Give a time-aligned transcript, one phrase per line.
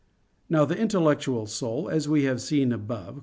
[0.49, 3.19] Now the intellectual soul, as we have seen above (Q.